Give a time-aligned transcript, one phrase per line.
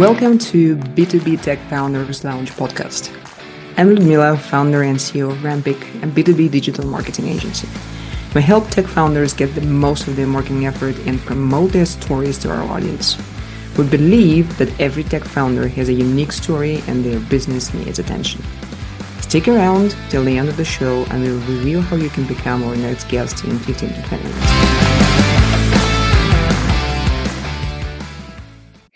[0.00, 3.14] Welcome to B2B Tech Founders Lounge podcast.
[3.78, 7.68] I'm Liudmila, founder and CEO of Rampiq, a B2B digital marketing agency.
[8.34, 12.38] We help tech founders get the most of their marketing effort and promote their stories
[12.38, 13.16] to our audience.
[13.78, 18.42] We believe that every tech founder has a unique story and their business needs attention.
[19.20, 22.64] Stick around till the end of the show and we'll reveal how you can become
[22.64, 25.03] our next guest in 15 to 20 minutes.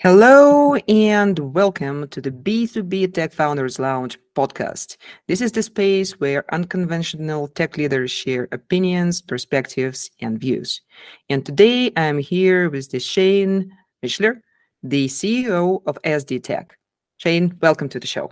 [0.00, 4.96] Hello and welcome to the B2B Tech Founders Lounge podcast.
[5.26, 10.82] This is the space where unconventional tech leaders share opinions, perspectives, and views.
[11.28, 14.40] And today I'm here with the Shane Mishler,
[14.84, 16.78] the CEO of SD Tech.
[17.16, 18.30] Shane, welcome to the show.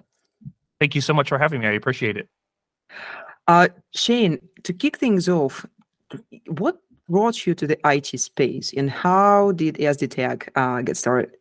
[0.78, 1.67] Thank you so much for having me.
[1.67, 2.28] I appreciate it.
[3.48, 5.67] Uh, Shane, to kick things off,
[6.47, 6.78] what
[7.09, 11.33] brought you to the IT space and how did SD Tech uh, get started?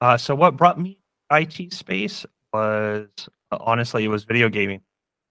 [0.00, 0.98] Uh, so what brought me
[1.30, 3.08] IT space was
[3.50, 4.82] honestly it was video gaming.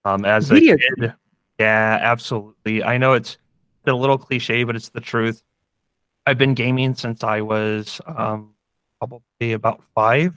[0.04, 1.14] Um, as video a kid,
[1.58, 2.82] yeah, absolutely.
[2.82, 3.38] I know it's
[3.86, 5.42] a little cliche, but it's the truth.
[6.26, 8.54] I've been gaming since I was um,
[8.98, 10.34] probably about five.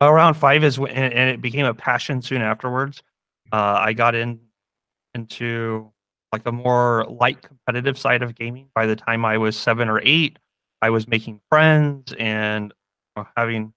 [0.00, 3.02] Around five is when, and, and it became a passion soon afterwards.
[3.52, 4.40] Uh, I got in
[5.14, 5.90] into
[6.32, 8.68] like a more light competitive side of gaming.
[8.74, 10.38] By the time I was seven or eight,
[10.82, 12.72] I was making friends and
[13.36, 13.72] having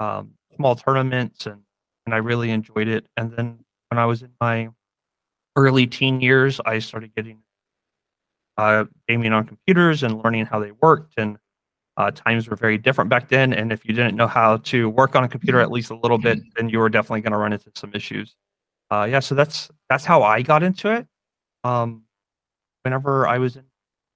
[0.00, 1.60] um, small tournaments, and
[2.06, 3.06] and I really enjoyed it.
[3.16, 4.68] And then when I was in my
[5.56, 7.38] early teen years, I started getting
[8.56, 11.14] uh, gaming on computers and learning how they worked.
[11.16, 11.38] And
[11.96, 13.52] uh, times were very different back then.
[13.52, 16.18] And if you didn't know how to work on a computer at least a little
[16.18, 18.34] bit, then you were definitely going to run into some issues.
[18.90, 21.06] Uh, yeah, so that's that's how I got into it.
[21.62, 22.02] Um,
[22.82, 23.64] whenever I was in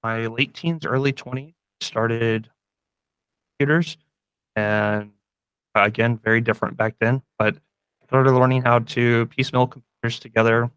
[0.03, 2.49] my late teens, early 20s, started
[3.57, 3.97] computers
[4.59, 5.11] and
[5.75, 7.21] uh, again, very different back then.
[7.37, 10.69] But I started learning how to piecemeal computers together,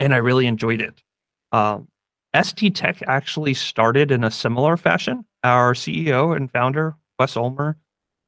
[0.00, 1.02] and I really enjoyed it.
[1.52, 1.88] Um,
[2.34, 5.24] SD Tech actually started in a similar fashion.
[5.44, 7.76] Our CEO and founder, Wes Ulmer,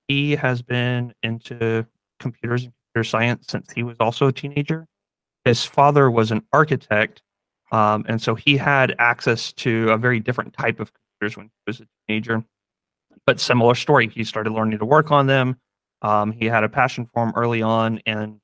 [0.07, 1.87] he has been into
[2.21, 4.87] computers and computer science since he was also a teenager.
[5.45, 7.23] His father was an architect,
[7.73, 11.53] um, and so he had access to a very different type of computers when he
[11.67, 12.45] was a teenager
[13.27, 14.09] but similar story.
[14.09, 15.57] He started learning to work on them.
[16.03, 18.41] Um, he had a passion for them early on, and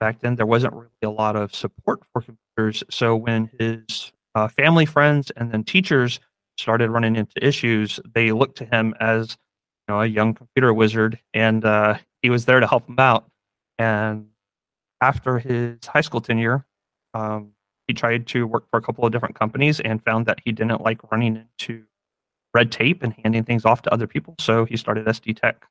[0.00, 2.82] back then there wasn't really a lot of support for computers.
[2.90, 6.20] So when his uh, family, friends, and then teachers
[6.56, 9.36] started running into issues, they looked to him as
[9.86, 13.28] you know a young computer wizard, and uh, he was there to help them out.
[13.78, 14.28] And
[15.00, 16.64] after his high school tenure,
[17.12, 17.52] um,
[17.86, 20.80] he tried to work for a couple of different companies and found that he didn't
[20.80, 21.84] like running into
[22.54, 24.36] red tape and handing things off to other people.
[24.38, 25.66] So he started SD Tech.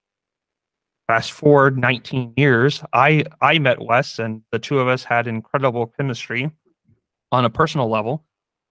[1.07, 5.87] Fast forward 19 years, I I met Wes, and the two of us had incredible
[5.87, 6.51] chemistry
[7.31, 8.23] on a personal level,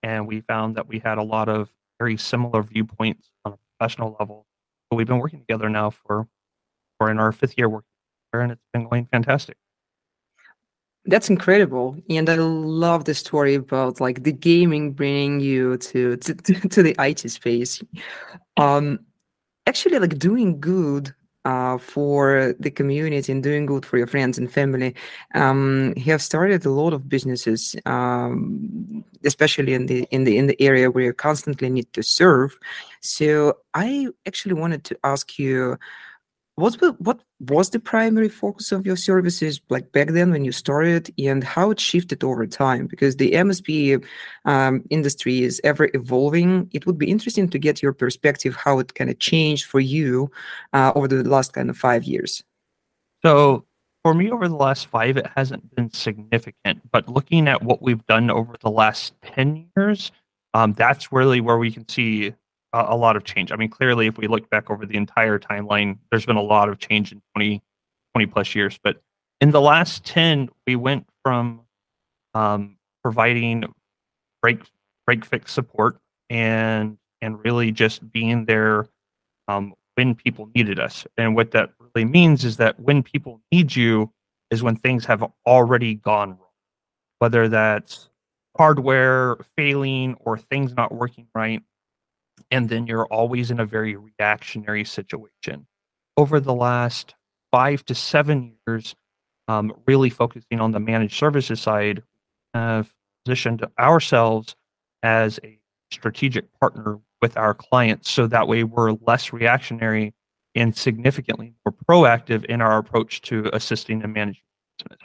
[0.02, 4.16] and we found that we had a lot of very similar viewpoints on a professional
[4.18, 4.46] level.
[4.88, 6.26] But we've been working together now for
[6.98, 7.88] for in our fifth year working
[8.32, 9.56] together, and it's been going fantastic.
[11.04, 16.34] That's incredible, and I love the story about like the gaming bringing you to to,
[16.68, 17.82] to the IT space.
[18.56, 19.00] Um,
[19.66, 21.12] actually, like doing good
[21.44, 24.94] uh, for the community and doing good for your friends and family.
[25.34, 30.60] Um, have started a lot of businesses, um, especially in the in the in the
[30.62, 32.58] area where you constantly need to serve.
[33.00, 35.78] So I actually wanted to ask you
[36.56, 41.12] what what was the primary focus of your services like back then when you started
[41.18, 42.86] and how it shifted over time?
[42.86, 44.04] Because the msp
[44.44, 46.68] um, industry is ever evolving.
[46.72, 50.30] It would be interesting to get your perspective how it kind of changed for you
[50.74, 52.42] uh, over the last kind of five years.
[53.22, 53.64] So
[54.02, 58.04] for me over the last five it hasn't been significant but looking at what we've
[58.06, 60.10] done over the last 10 years
[60.54, 62.34] um, that's really where we can see
[62.72, 63.52] a, a, lot of change.
[63.52, 66.68] I mean, clearly, if we look back over the entire timeline, there's been a lot
[66.68, 67.62] of change in 20,
[68.14, 68.78] 20 plus years.
[68.82, 69.02] But
[69.40, 71.62] in the last 10, we went from
[72.34, 73.64] um, providing
[74.40, 74.62] break
[75.06, 75.98] break fix support
[76.30, 78.86] and and really just being there
[79.48, 81.06] um, when people needed us.
[81.16, 84.12] And what that really means is that when people need you
[84.50, 86.38] is when things have already gone wrong,
[87.18, 88.08] whether that's
[88.56, 91.62] hardware failing or things not working right
[92.50, 95.66] and then you're always in a very reactionary situation.
[96.16, 97.14] Over the last
[97.50, 98.94] five to seven years,
[99.48, 102.02] um, really focusing on the managed services side,
[102.54, 102.92] have
[103.24, 104.54] positioned ourselves
[105.02, 105.58] as a
[105.90, 110.14] strategic partner with our clients so that way we're less reactionary
[110.54, 114.42] and significantly more proactive in our approach to assisting and managing
[114.78, 115.00] business.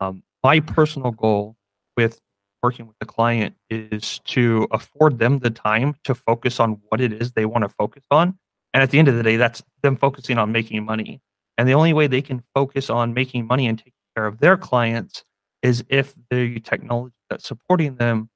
[0.00, 1.56] Um, my personal goal
[1.96, 2.20] with
[2.62, 7.12] working with the client is to afford them the time to focus on what it
[7.12, 8.38] is they want to focus on.
[8.74, 11.20] And at the end of the day, that's them focusing on making money.
[11.56, 14.56] And the only way they can focus on making money and taking care of their
[14.56, 15.24] clients
[15.62, 18.28] is if the technology that's supporting them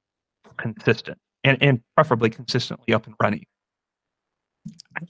[0.57, 3.45] consistent and, and preferably consistently up and running.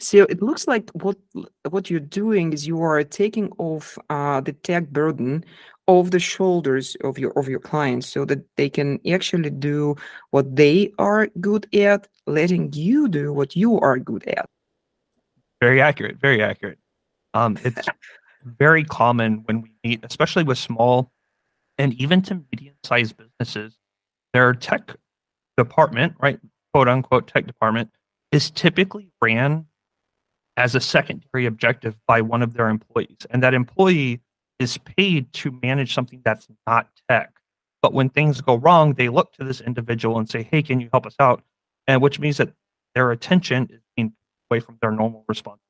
[0.00, 1.16] So it looks like what
[1.70, 5.44] what you're doing is you are taking off uh, the tech burden
[5.90, 9.96] off the shoulders of your of your clients, so that they can actually do
[10.30, 14.46] what they are good at, letting you do what you are good at.
[15.60, 16.16] Very accurate.
[16.20, 16.78] Very accurate.
[17.34, 17.88] Um, it's
[18.44, 21.10] very common when we meet, especially with small
[21.78, 23.76] and even to medium-sized businesses.
[24.32, 24.96] Their tech
[25.56, 26.38] department, right,
[26.72, 27.90] quote unquote tech department,
[28.32, 29.66] is typically ran
[30.56, 33.26] as a secondary objective by one of their employees.
[33.30, 34.20] And that employee
[34.60, 37.32] is paid to manage something that's not tech.
[37.82, 40.88] But when things go wrong, they look to this individual and say, Hey, can you
[40.92, 41.42] help us out?
[41.88, 42.52] And which means that
[42.94, 44.12] their attention is being
[44.50, 45.60] away from their normal response.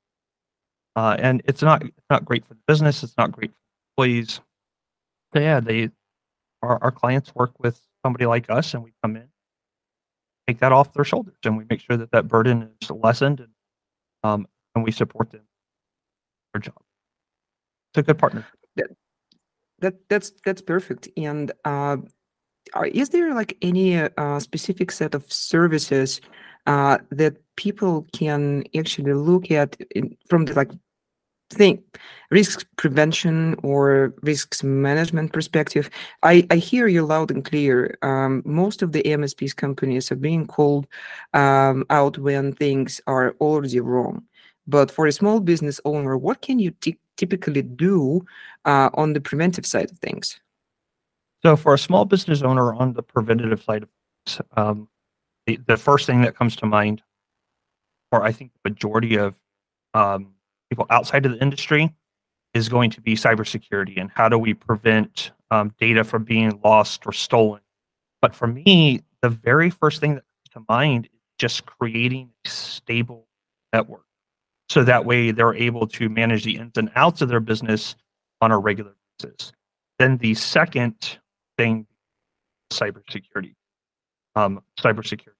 [0.96, 4.40] Uh, and it's not it's not great for the business, it's not great for employees.
[5.32, 5.90] So yeah, they
[6.62, 9.30] our, our clients work with somebody like us and we come in
[10.50, 13.50] take that off their shoulders and we make sure that that burden is lessened and
[14.24, 15.42] um, and we support them
[16.52, 16.74] their job
[17.92, 18.44] it's a good partner
[19.80, 21.08] that, that that's that's perfect.
[21.16, 21.98] And uh,
[22.92, 26.20] is there like any uh, specific set of services
[26.66, 30.70] uh, that people can actually look at in, from the like
[31.50, 31.82] thing
[32.30, 35.90] risk prevention or risks management perspective?
[36.22, 37.98] I i hear you loud and clear.
[38.02, 40.86] Um, most of the msps companies are being called
[41.34, 44.24] um, out when things are already wrong.
[44.66, 48.24] But for a small business owner what can you t- typically do
[48.64, 50.40] uh, on the preventive side of things
[51.42, 53.88] so for a small business owner on the preventative side of
[54.26, 54.88] things um,
[55.46, 57.02] the, the first thing that comes to mind
[58.10, 59.36] for i think the majority of
[59.94, 60.34] um,
[60.70, 61.94] people outside of the industry
[62.54, 67.06] is going to be cybersecurity and how do we prevent um, data from being lost
[67.06, 67.60] or stolen.
[68.20, 72.48] But for me, the very first thing that comes to mind is just creating a
[72.48, 73.26] stable
[73.72, 74.04] network.
[74.70, 77.96] So that way they're able to manage the ins and outs of their business
[78.40, 79.52] on a regular basis.
[79.98, 81.18] Then the second
[81.58, 81.86] thing,
[82.72, 83.54] cybersecurity.
[84.36, 85.34] Um, cybersecurity.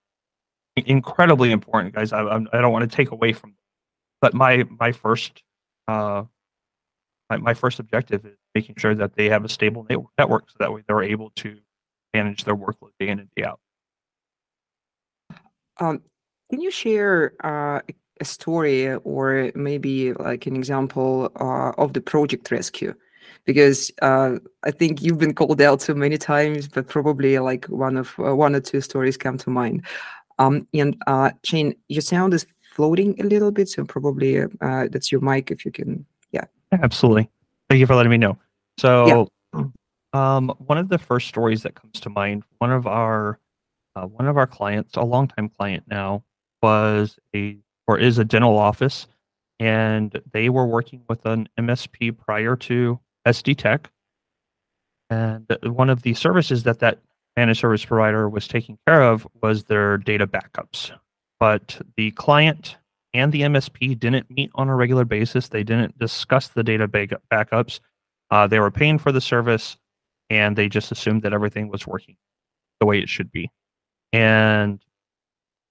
[0.77, 2.13] Incredibly important, guys.
[2.13, 3.55] I, I don't want to take away from
[4.21, 5.43] but my my first
[5.89, 6.25] uh,
[7.29, 9.87] my, my first objective is making sure that they have a stable
[10.19, 11.59] network so that way they're able to
[12.15, 13.61] manage their workload day in and day out.
[15.79, 16.03] Um,
[16.51, 17.81] can you share uh,
[18.25, 22.95] story or maybe like an example uh, of the project rescue?
[23.45, 27.97] Because uh, I think you've been called out so many times, but probably like one
[27.97, 29.85] of uh, one or two stories come to mind.
[30.39, 33.69] Um, and uh, Shane, your sound is floating a little bit.
[33.69, 36.05] So probably uh, that's your mic if you can.
[36.33, 36.45] Yeah.
[36.73, 37.31] Absolutely.
[37.69, 38.39] Thank you for letting me know.
[38.79, 39.65] So, yeah.
[40.13, 43.39] um, one of the first stories that comes to mind, one of our
[43.97, 46.25] uh, one of our clients, a longtime client now,
[46.63, 49.07] was a or is a dental office,
[49.59, 53.91] and they were working with an MSP prior to SD Tech.
[55.09, 56.99] And one of the services that that
[57.37, 60.93] managed service provider was taking care of was their data backups
[61.41, 62.77] but the client
[63.13, 65.49] and the MSP didn't meet on a regular basis.
[65.49, 67.81] They didn't discuss the data backups.
[68.31, 69.77] Uh, they were paying for the service,
[70.29, 72.17] and they just assumed that everything was working
[72.79, 73.51] the way it should be.
[74.13, 74.81] And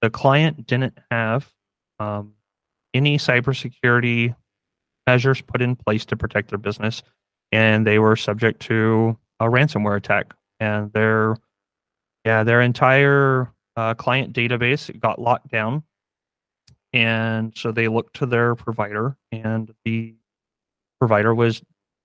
[0.01, 1.50] the client didn't have
[2.00, 2.34] um,
[2.94, 4.36] any cybersecurity
[5.08, 7.03] measures put in place to protect their business,
[7.51, 10.34] and they were subject to a ransomware attack.
[10.60, 11.38] And their
[12.25, 15.84] yeah, their entire uh, client database got locked down.
[16.91, 20.15] And so they looked to their provider, and the
[21.00, 21.62] provider was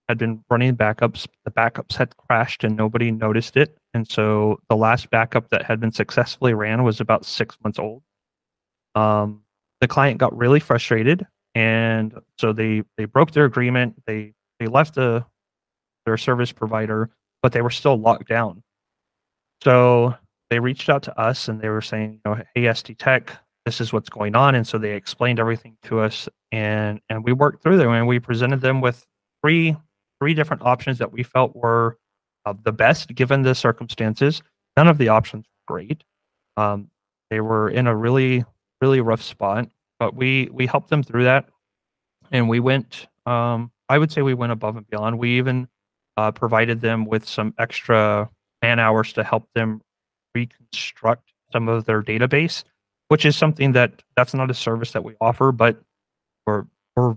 [0.08, 1.26] had been running backups.
[1.44, 3.78] The backups had crashed, and nobody noticed it.
[3.94, 8.02] And so the last backup that had been successfully ran was about six months old.
[8.94, 9.43] Um,
[9.84, 14.02] the client got really frustrated, and so they they broke their agreement.
[14.06, 15.26] They they left the
[16.06, 17.10] their service provider,
[17.42, 18.62] but they were still locked down.
[19.62, 20.14] So
[20.48, 23.30] they reached out to us and they were saying, you know, hey, SD Tech,
[23.66, 24.54] this is what's going on.
[24.54, 28.18] And so they explained everything to us and and we worked through them and we
[28.18, 29.06] presented them with
[29.42, 29.76] three
[30.18, 31.98] three different options that we felt were
[32.46, 34.40] uh, the best given the circumstances.
[34.78, 36.04] None of the options were great.
[36.56, 36.88] Um,
[37.28, 38.46] they were in a really
[38.84, 41.46] really rough spot, but we we helped them through that.
[42.32, 43.06] and we went.
[43.26, 45.18] Um, I would say we went above and beyond.
[45.18, 45.68] We even
[46.16, 48.30] uh, provided them with some extra
[48.62, 49.82] man hours to help them
[50.34, 52.64] reconstruct some of their database,
[53.08, 55.80] which is something that that's not a service that we offer, but
[56.46, 56.64] we're,
[56.96, 57.16] we're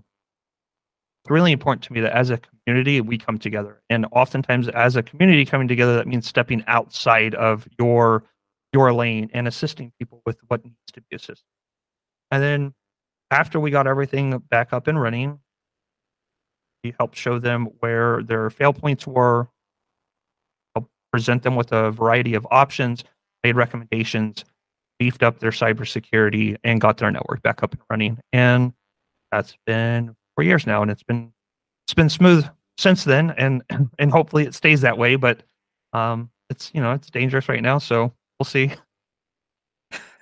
[1.29, 5.03] really important to me that as a community we come together and oftentimes as a
[5.03, 8.23] community coming together that means stepping outside of your
[8.73, 11.43] your lane and assisting people with what needs to be assisted
[12.31, 12.73] and then
[13.31, 15.39] after we got everything back up and running
[16.83, 19.47] we helped show them where their fail points were
[20.75, 23.03] helped present them with a variety of options
[23.43, 24.43] made recommendations
[24.99, 28.17] beefed up their cybersecurity and got their network back up and running.
[28.33, 28.73] And
[29.31, 31.31] that's been four years now and it's been
[31.85, 33.61] it's been smooth since then and
[33.99, 35.43] and hopefully it stays that way but
[35.93, 38.71] um it's you know it's dangerous right now so we'll see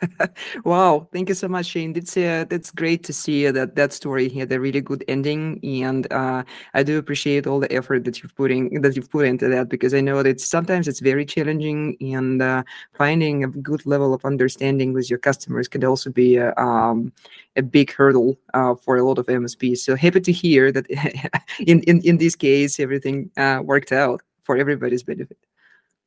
[0.66, 1.94] wow, thank you so much, Shane.
[1.94, 6.12] That's uh, that's great to see that that story had a really good ending, and
[6.12, 9.70] uh, I do appreciate all the effort that you've putting that you've put into that
[9.70, 14.26] because I know that sometimes it's very challenging, and uh, finding a good level of
[14.26, 17.12] understanding with your customers can also be a, um,
[17.56, 19.80] a big hurdle uh, for a lot of MSPs.
[19.80, 20.88] So happy to hear that
[21.60, 25.38] in in in this case everything uh, worked out for everybody's benefit.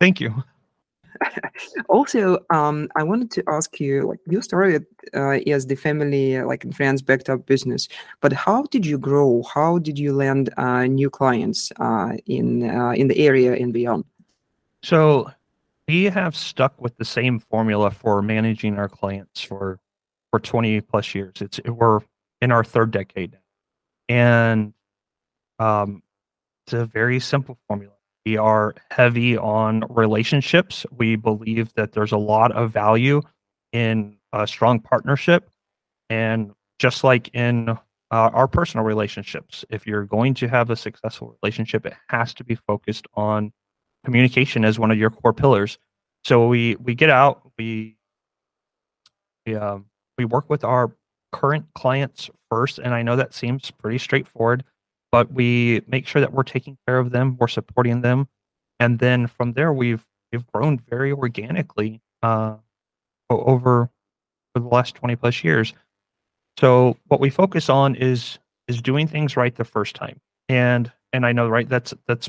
[0.01, 0.45] Thank you.
[1.89, 6.65] also, um, I wanted to ask you, like, you started uh, as the family, like,
[6.65, 7.89] and friends backed up business,
[8.21, 9.43] but how did you grow?
[9.55, 14.05] How did you land uh, new clients uh, in uh, in the area and beyond?
[14.83, 15.31] So,
[15.87, 19.79] we have stuck with the same formula for managing our clients for
[20.31, 21.35] for 20 plus years.
[21.41, 22.01] It's we're
[22.41, 23.39] in our third decade,
[24.09, 24.73] and
[25.59, 26.03] um,
[26.65, 27.95] it's a very simple formula
[28.25, 30.85] we are heavy on relationships.
[30.97, 33.23] We believe that there's a lot of value
[33.73, 35.51] in a strong partnership.
[36.11, 37.77] And just like in uh,
[38.11, 42.55] our personal relationships, if you're going to have a successful relationship, it has to be
[42.55, 43.53] focused on
[44.05, 45.79] communication as one of your core pillars.
[46.25, 47.97] So we we get out, we
[49.47, 50.93] we um, we work with our
[51.33, 54.65] current clients first, and I know that seems pretty straightforward
[55.11, 58.29] but we make sure that we're taking care of them, we're supporting them,
[58.81, 62.57] and then from there we've we've grown very organically uh,
[63.31, 63.91] over
[64.53, 65.75] for the last twenty plus years.
[66.59, 71.25] So what we focus on is is doing things right the first time, and and
[71.25, 72.29] I know right that's that's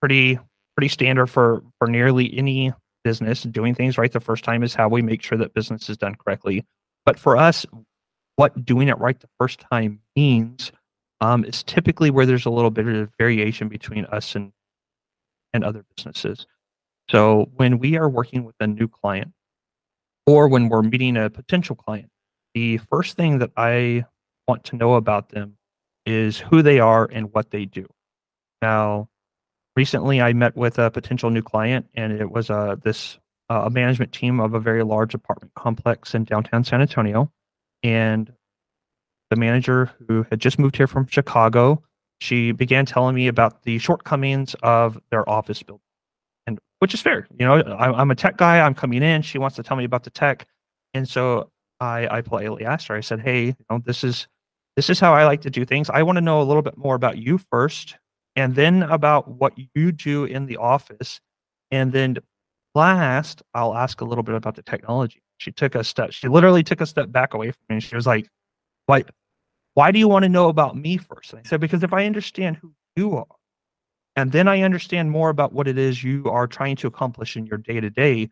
[0.00, 0.38] pretty
[0.76, 2.72] pretty standard for for nearly any
[3.04, 3.42] business.
[3.42, 6.14] Doing things right the first time is how we make sure that business is done
[6.14, 6.64] correctly.
[7.06, 7.64] But for us,
[8.36, 10.72] what doing it right the first time means
[11.20, 14.52] um, is typically where there's a little bit of variation between us and
[15.52, 16.46] and other businesses.
[17.10, 19.32] So when we are working with a new client,
[20.26, 22.10] or when we're meeting a potential client,
[22.54, 24.04] the first thing that I
[24.46, 25.56] want to know about them
[26.04, 27.86] is who they are and what they do.
[28.60, 29.08] Now,
[29.76, 33.18] recently I met with a potential new client, and it was uh, this
[33.50, 37.32] uh, a management team of a very large apartment complex in downtown San Antonio,
[37.82, 38.32] and
[39.30, 41.82] the manager who had just moved here from Chicago,
[42.20, 45.82] she began telling me about the shortcomings of their office building,
[46.46, 47.28] and which is fair.
[47.38, 48.60] You know, I, am a tech guy.
[48.60, 49.22] I'm coming in.
[49.22, 50.46] She wants to tell me about the tech,
[50.94, 52.96] and so I, I politely asked her.
[52.96, 54.26] I said, "Hey, you know, this is
[54.76, 55.90] this is how I like to do things.
[55.90, 57.96] I want to know a little bit more about you first,
[58.36, 61.20] and then about what you do in the office,
[61.70, 62.18] and then
[62.74, 66.12] last, I'll ask a little bit about the technology." She took a step.
[66.12, 67.80] She literally took a step back away from me.
[67.80, 68.28] She was like,
[68.88, 69.04] why
[69.78, 71.32] why do you want to know about me first?
[71.32, 73.36] And I said, because if I understand who you are,
[74.16, 77.46] and then I understand more about what it is you are trying to accomplish in
[77.46, 78.28] your day to day,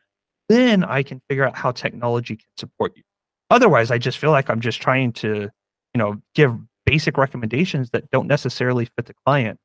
[0.48, 3.04] then I can figure out how technology can support you.
[3.48, 5.48] Otherwise, I just feel like I'm just trying to,
[5.94, 6.52] you know, give
[6.84, 9.60] basic recommendations that don't necessarily fit the client.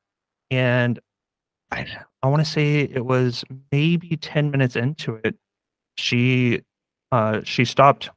[0.51, 0.99] And
[1.71, 1.87] I,
[2.21, 5.35] I want to say it was maybe 10 minutes into it,
[5.97, 6.61] she
[7.11, 8.11] uh, she stopped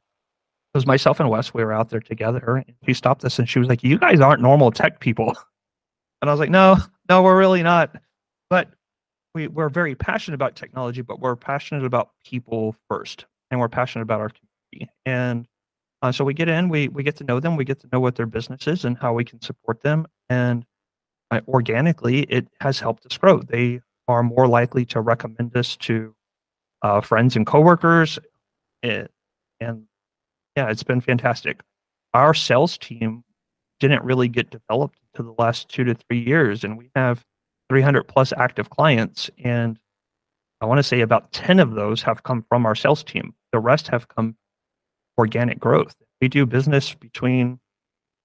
[0.75, 1.53] was myself and Wes.
[1.53, 2.57] We were out there together.
[2.57, 5.35] And she stopped us and she was like, "You guys aren't normal tech people."
[6.21, 6.77] And I was like, "No,
[7.09, 7.93] no, we're really not."
[8.49, 8.69] But
[9.35, 14.03] we we're very passionate about technology, but we're passionate about people first, and we're passionate
[14.03, 14.91] about our community.
[15.05, 15.45] And
[16.01, 17.99] uh, so we get in, we we get to know them, we get to know
[17.99, 20.65] what their business is and how we can support them, and
[21.29, 23.41] uh, organically, it has helped us grow.
[23.41, 26.15] They are more likely to recommend us to
[26.81, 28.17] uh, friends and coworkers,
[28.83, 29.05] eh,
[29.59, 29.85] and
[30.55, 31.61] yeah, it's been fantastic.
[32.13, 33.23] Our sales team
[33.79, 37.23] didn't really get developed to the last two to three years, and we have
[37.69, 39.29] 300 plus active clients.
[39.43, 39.77] And
[40.61, 43.33] I want to say about 10 of those have come from our sales team.
[43.51, 44.35] The rest have come
[45.17, 45.95] organic growth.
[46.21, 47.59] We do business between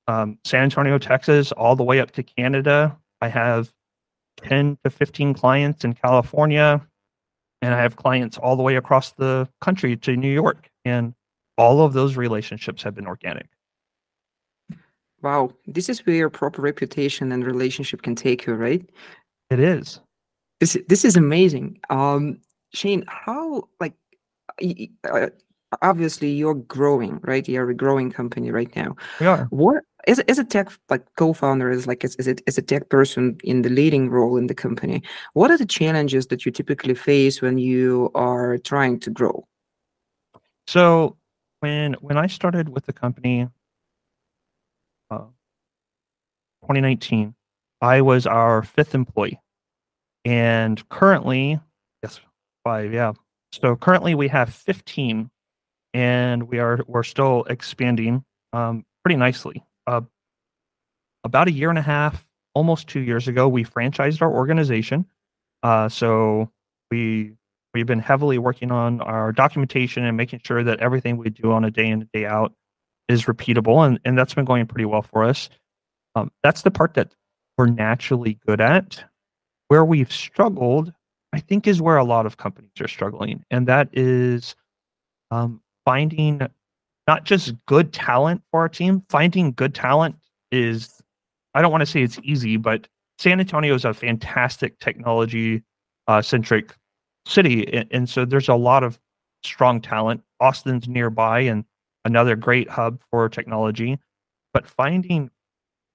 [0.07, 2.97] um, San Antonio, Texas, all the way up to Canada.
[3.21, 3.71] I have
[4.39, 6.87] 10 to 15 clients in California,
[7.63, 10.71] and I have clients all the way across the country to New York.
[10.85, 11.15] And
[11.61, 13.47] all of those relationships have been organic.
[15.21, 18.83] Wow, this is where your proper reputation and relationship can take you, right?
[19.51, 20.01] It is.
[20.61, 21.79] This this is amazing.
[21.91, 22.41] Um,
[22.73, 23.93] Shane, how like
[25.05, 25.29] uh,
[25.83, 27.47] obviously you're growing, right?
[27.47, 28.97] You're a growing company right now.
[29.21, 29.47] We are.
[29.51, 32.89] What is as a tech like co-founder is like is, is it as a tech
[32.89, 35.03] person in the leading role in the company?
[35.35, 39.47] What are the challenges that you typically face when you are trying to grow?
[40.67, 41.19] So
[41.61, 43.49] when when I started with the company,
[45.11, 45.19] uh,
[46.63, 47.35] 2019,
[47.81, 49.41] I was our fifth employee,
[50.25, 51.61] and currently,
[52.03, 52.21] yes,
[52.65, 53.13] five, yeah.
[53.53, 55.31] So currently we have 15
[55.93, 59.65] and we are we're still expanding um, pretty nicely.
[59.87, 60.03] Uh,
[61.25, 65.07] about a year and a half, almost two years ago, we franchised our organization.
[65.63, 66.51] Uh, so
[66.91, 67.33] we
[67.75, 71.65] we've been heavily working on our documentation and making sure that everything we do on
[71.65, 72.53] a day in and day out
[73.09, 75.49] is repeatable, and and that's been going pretty well for us.
[76.15, 77.15] Um, that's the part that
[77.57, 79.05] we're naturally good at.
[79.69, 80.93] Where we've struggled,
[81.33, 84.57] I think, is where a lot of companies are struggling, and that is
[85.31, 86.41] um, finding
[87.07, 90.17] not just good talent for our team, finding good talent
[90.53, 91.01] is,
[91.55, 92.87] I don't want to say it's easy, but
[93.19, 95.63] San Antonio is a fantastic technology
[96.07, 96.75] uh, centric
[97.31, 97.87] city.
[97.91, 98.99] And, so there's a lot of
[99.43, 100.23] strong talent.
[100.41, 101.65] Austin's nearby and
[102.05, 103.99] another great hub for technology.
[104.53, 105.31] But finding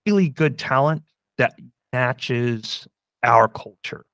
[0.05, 1.03] really good talent
[1.37, 1.55] that
[1.91, 2.87] matches
[3.23, 4.05] our culture,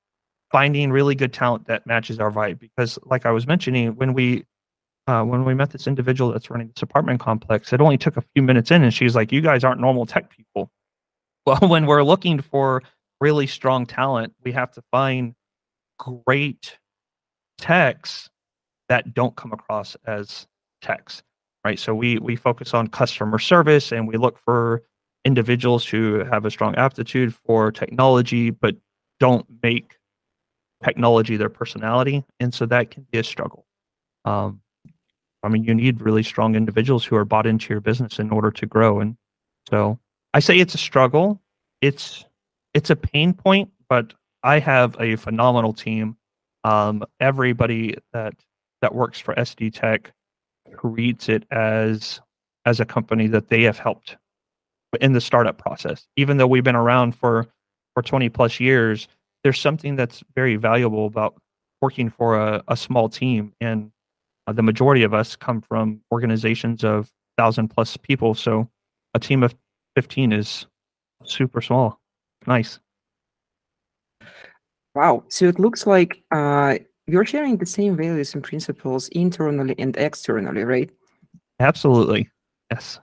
[0.51, 2.59] finding really good talent that matches our vibe.
[2.59, 4.45] Because, like I was mentioning, when we
[5.07, 8.23] uh, when we met this individual that's running this apartment complex, it only took a
[8.33, 10.71] few minutes in, and she's like, "You guys aren't normal tech people."
[11.43, 12.83] Well, when we're looking for
[13.19, 15.33] really strong talent, we have to find
[15.97, 16.77] great
[17.61, 18.29] techs
[18.89, 20.47] that don't come across as
[20.81, 21.23] techs,
[21.63, 21.79] right?
[21.79, 24.83] So we we focus on customer service, and we look for
[25.23, 28.75] individuals who have a strong aptitude for technology, but
[29.19, 29.97] don't make
[30.83, 33.65] technology their personality, and so that can be a struggle.
[34.25, 34.61] Um,
[35.43, 38.51] I mean, you need really strong individuals who are bought into your business in order
[38.51, 38.99] to grow.
[38.99, 39.15] And
[39.69, 39.99] so
[40.33, 41.41] I say it's a struggle.
[41.81, 42.25] It's
[42.73, 46.15] it's a pain point, but I have a phenomenal team.
[46.63, 48.33] Um, everybody that
[48.81, 50.11] that works for SD Tech
[50.79, 52.21] treats it as
[52.65, 54.17] as a company that they have helped
[54.99, 56.07] in the startup process.
[56.17, 57.47] Even though we've been around for
[57.93, 59.07] for 20 plus years,
[59.43, 61.35] there's something that's very valuable about
[61.81, 63.91] working for a, a small team and
[64.47, 68.69] uh, the majority of us come from organizations of thousand plus people, so
[69.13, 69.55] a team of
[69.95, 70.65] fifteen is
[71.23, 71.99] super small.
[72.47, 72.79] Nice.
[74.95, 75.23] Wow.
[75.29, 76.75] So it looks like uh,
[77.07, 80.89] you're sharing the same values and principles internally and externally, right?
[81.59, 82.29] Absolutely.
[82.71, 82.99] Yes.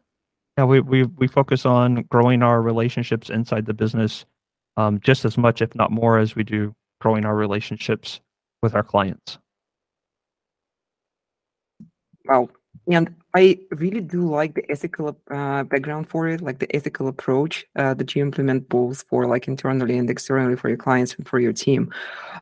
[0.57, 4.25] Yeah, we we we focus on growing our relationships inside the business
[4.77, 8.21] um, just as much, if not more, as we do growing our relationships
[8.63, 9.39] with our clients.
[12.25, 12.49] Wow.
[12.91, 17.67] And I really do like the ethical uh, background for it, like the ethical approach
[17.77, 21.39] uh, that you implement both for like internally and externally for your clients and for
[21.39, 21.93] your team.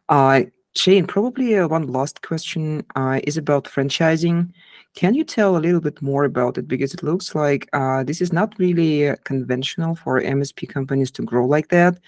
[0.09, 0.43] Uh,
[0.77, 4.53] Shane, probably uh, one last question uh, is about franchising.
[4.95, 6.69] Can you tell a little bit more about it?
[6.69, 11.45] Because it looks like uh, this is not really conventional for MSP companies to grow
[11.45, 11.99] like that.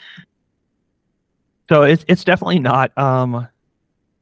[1.69, 2.97] So it's it's definitely not.
[2.97, 3.49] Um,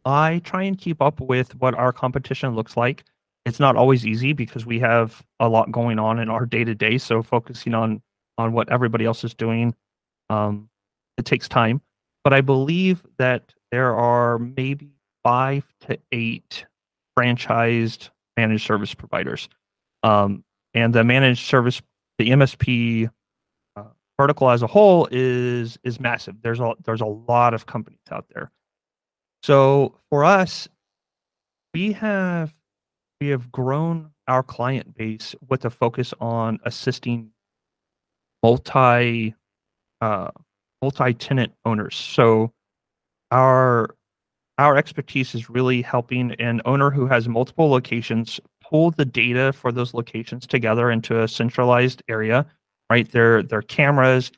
[0.05, 3.05] I try and keep up with what our competition looks like
[3.47, 6.75] it's not always easy because we have a lot going on in our day to
[6.75, 6.99] day.
[6.99, 8.03] So focusing on
[8.37, 9.75] on what everybody else is doing,
[10.29, 10.69] um,
[11.17, 11.81] it takes time.
[12.25, 14.91] But I believe that there are maybe
[15.23, 16.67] five to eight
[17.17, 19.49] franchised managed service providers,
[20.03, 21.81] um, and the managed service,
[22.19, 23.09] the MSP
[23.77, 23.83] uh,
[24.19, 26.35] vertical as a whole is is massive.
[26.43, 28.51] There's a there's a lot of companies out there.
[29.45, 30.69] So for us,
[31.73, 32.53] we have
[33.21, 37.31] we have grown our client base with a focus on assisting
[38.43, 39.35] multi
[40.01, 40.31] uh,
[40.83, 41.97] multi-tenant owners.
[41.97, 42.53] So
[43.31, 43.95] our
[44.59, 49.71] our expertise is really helping an owner who has multiple locations pull the data for
[49.71, 52.47] those locations together into a centralized area,
[52.91, 53.11] right?
[53.11, 54.31] Their their cameras,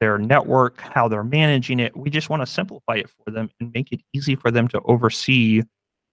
[0.00, 1.96] their network, how they're managing it.
[1.96, 4.80] We just want to simplify it for them and make it easy for them to
[4.84, 5.62] oversee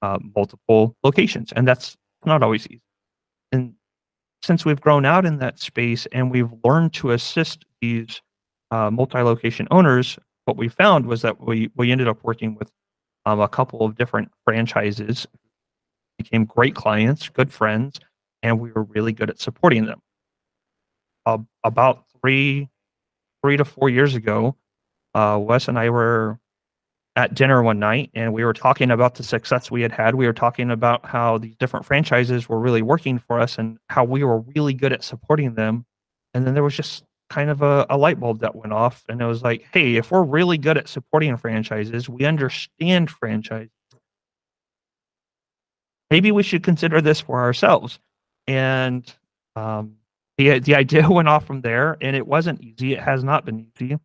[0.01, 2.81] uh, multiple locations, and that's not always easy.
[3.51, 3.73] And
[4.43, 8.21] since we've grown out in that space and we've learned to assist these
[8.71, 12.71] uh, multi-location owners, what we found was that we we ended up working with
[13.25, 15.27] um, a couple of different franchises,
[16.17, 17.99] became great clients, good friends,
[18.41, 20.01] and we were really good at supporting them.
[21.25, 22.67] Uh, about three
[23.43, 24.55] three to four years ago,
[25.13, 26.39] uh, Wes and I were
[27.15, 30.15] at dinner one night and we were talking about the success we had had.
[30.15, 34.05] We were talking about how these different franchises were really working for us and how
[34.05, 35.85] we were really good at supporting them.
[36.33, 39.03] And then there was just kind of a, a light bulb that went off.
[39.09, 43.71] And it was like, hey, if we're really good at supporting franchises, we understand franchises.
[46.09, 47.99] Maybe we should consider this for ourselves.
[48.47, 49.11] And
[49.55, 49.95] um,
[50.37, 52.93] the the idea went off from there, and it wasn't easy.
[52.93, 53.97] It has not been easy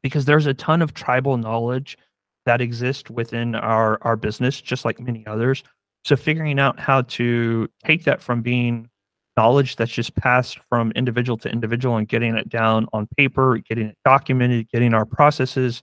[0.00, 1.98] because there's a ton of tribal knowledge
[2.46, 5.62] that exist within our our business, just like many others.
[6.04, 8.88] So figuring out how to take that from being
[9.36, 13.88] knowledge that's just passed from individual to individual and getting it down on paper, getting
[13.88, 15.82] it documented, getting our processes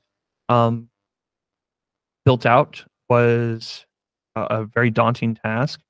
[0.50, 0.90] um,
[2.24, 3.86] built out was
[4.36, 5.82] a, a very daunting task.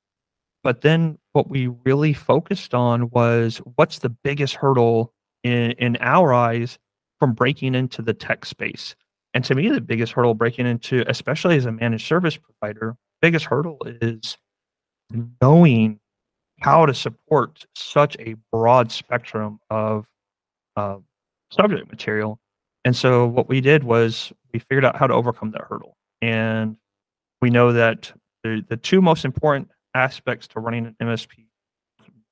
[0.63, 6.33] But then what we really focused on was what's the biggest hurdle in, in our
[6.33, 6.77] eyes
[7.19, 8.95] from breaking into the tech space.
[9.33, 13.45] And to me, the biggest hurdle breaking into, especially as a managed service provider, biggest
[13.45, 14.37] hurdle is
[15.41, 15.99] knowing
[16.59, 20.07] how to support such a broad spectrum of
[20.75, 20.97] uh,
[21.51, 22.39] subject material.
[22.85, 25.97] And so what we did was we figured out how to overcome that hurdle.
[26.21, 26.77] And
[27.41, 28.11] we know that
[28.43, 31.45] the, the two most important aspects to running an MSP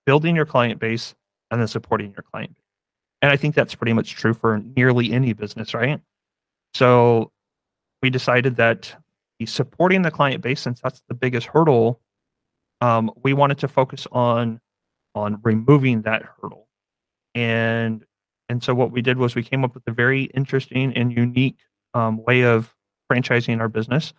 [0.06, 1.14] building your client base
[1.52, 2.64] and then supporting your client base.
[3.22, 6.00] And I think that's pretty much true for nearly any business, right?
[6.73, 7.32] So
[8.01, 8.95] we decided that
[9.45, 12.01] supporting the client base, since that's the biggest hurdle,
[12.82, 14.60] um, we wanted to focus on
[15.15, 16.67] on removing that hurdle.
[17.36, 18.05] And
[18.47, 21.58] and so what we did was we came up with a very interesting and unique
[21.93, 22.73] um, way of
[23.12, 24.13] franchising our business.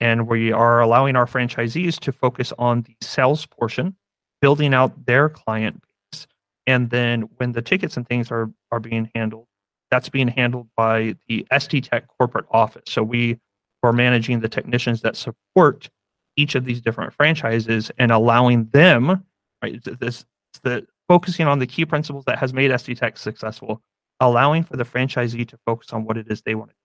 [0.00, 3.96] And we are allowing our franchisees to focus on the sales portion,
[4.42, 6.26] building out their client base.
[6.66, 9.46] And then when the tickets and things are, are being handled,
[9.90, 12.84] that's being handled by the SD Tech corporate office.
[12.86, 13.38] So we
[13.82, 15.88] are managing the technicians that support
[16.36, 19.24] each of these different franchises and allowing them,
[19.62, 20.24] right, this
[20.62, 23.82] the focusing on the key principles that has made SD Tech successful,
[24.20, 26.80] allowing for the franchisee to focus on what it is they want to do.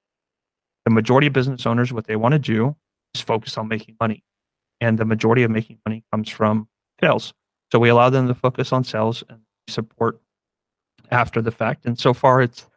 [0.86, 2.76] The majority of business owners, what they want to do
[3.16, 4.24] is focus on making money.
[4.80, 6.68] And the majority of making money comes from
[7.00, 7.34] sales.
[7.72, 10.20] So we allow them to focus on sales and support
[11.12, 11.86] after the fact.
[11.86, 12.68] And so far it's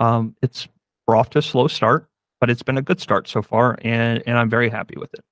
[0.00, 0.66] um, it's
[1.06, 2.08] we're off to a slow start,
[2.40, 5.24] but it's been a good start so far, and and I'm very happy with it.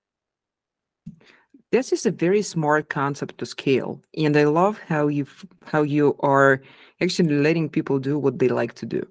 [1.72, 5.26] This is a very smart concept to scale, and I love how you
[5.64, 6.62] how you are
[7.00, 9.02] actually letting people do what they like to do,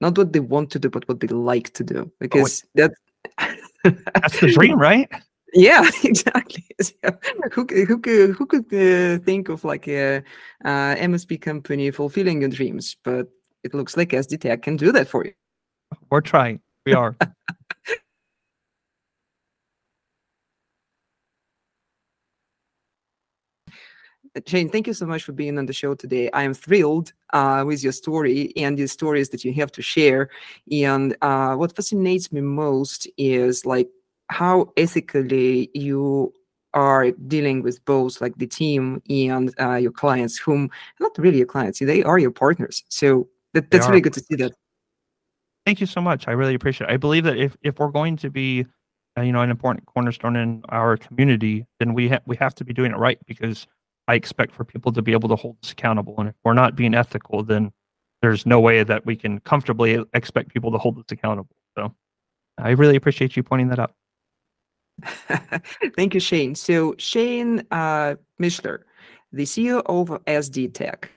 [0.00, 2.00] not what they want to do, but what they like to do.
[2.04, 2.92] Oh, because oh, that
[4.14, 5.10] that's the dream, right?
[5.56, 6.64] Yeah, exactly.
[7.52, 10.16] who who could who could uh, think of like a
[10.64, 12.96] uh, MSP company fulfilling your dreams?
[13.04, 13.28] But
[13.64, 15.32] it looks like SD Tech can do that for you.
[16.10, 16.60] We're trying.
[16.86, 17.16] We are.
[24.46, 26.28] Shane, thank you so much for being on the show today.
[26.32, 30.28] I am thrilled uh, with your story and the stories that you have to share.
[30.72, 33.88] And uh, what fascinates me most is like
[34.30, 36.32] how ethically you
[36.74, 41.46] are dealing with both like the team and uh, your clients, whom not really your
[41.46, 42.82] clients, they are your partners.
[42.88, 44.52] So that, that's really good to see that.
[45.64, 46.28] Thank you so much.
[46.28, 46.92] I really appreciate it.
[46.92, 48.66] I believe that if, if we're going to be,
[49.16, 52.64] uh, you know, an important cornerstone in our community, then we ha- we have to
[52.64, 53.66] be doing it right because
[54.06, 56.14] I expect for people to be able to hold us accountable.
[56.18, 57.72] And if we're not being ethical, then
[58.20, 61.54] there's no way that we can comfortably expect people to hold us accountable.
[61.76, 61.94] So
[62.58, 63.94] I really appreciate you pointing that out.
[65.96, 66.54] Thank you, Shane.
[66.54, 68.80] So Shane uh, Mishler,
[69.32, 71.10] the CEO of SD Tech.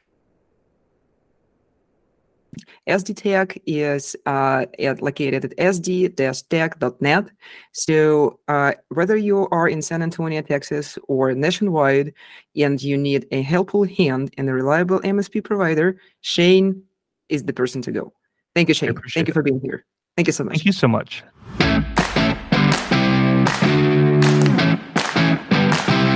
[2.87, 4.65] SD Tech is uh,
[4.99, 7.29] located at sd-tech.net.
[7.71, 12.13] So uh, whether you are in San Antonio, Texas, or nationwide,
[12.55, 16.83] and you need a helpful hand and a reliable MSP provider, Shane
[17.29, 18.13] is the person to go.
[18.55, 18.95] Thank you, Shane.
[19.13, 19.85] Thank you for being here.
[20.15, 20.53] Thank you so much.
[20.53, 21.23] Thank you so much.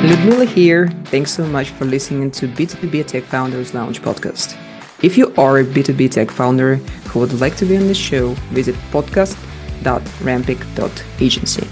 [0.02, 0.88] Liudmila here.
[1.06, 4.58] Thanks so much for listening to B2B Tech Founders Lounge podcast.
[5.02, 6.76] If you are a B2B tech founder
[7.08, 11.68] who would like to be on the show, visit podcast.rampiq.agency.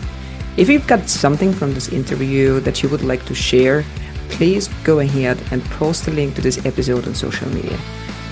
[0.57, 3.85] If you've got something from this interview that you would like to share,
[4.29, 7.77] please go ahead and post a link to this episode on social media.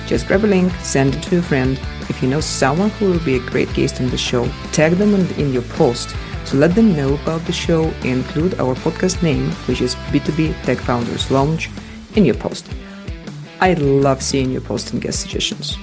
[0.07, 1.79] Just grab a link, send it to a friend.
[2.09, 5.13] If you know someone who will be a great guest on the show, tag them
[5.13, 6.15] in your post
[6.47, 10.55] so let them know about the show and include our podcast name, which is B2B
[10.63, 11.69] Tech Founders Lounge,
[12.15, 12.69] in your post.
[13.59, 15.77] I love seeing your post and guest suggestions.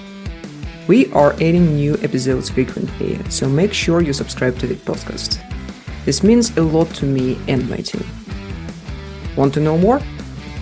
[0.87, 5.41] We are adding new episodes frequently, so make sure you subscribe to the podcast.
[6.05, 8.05] This means a lot to me and my team.
[9.37, 10.01] Want to know more?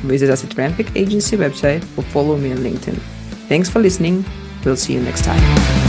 [0.03, 2.97] Visit us at Rampiq Agency website or follow me on LinkedIn.
[3.49, 4.25] Thanks for listening.
[4.65, 5.82] We'll see you next time.